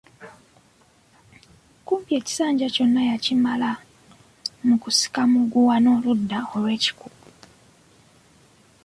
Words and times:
Kumpi 1.85 2.11
ekisanja 2.19 2.67
kyonna 2.75 3.01
yakimala 3.09 3.69
mu 4.67 4.75
kusika 4.83 5.21
muguwa 5.31 5.75
n’oludda 5.79 6.39
lw’ekikugu. 6.61 7.27